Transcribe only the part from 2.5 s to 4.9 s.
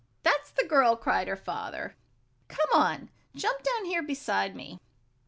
on; jump down here beside me!"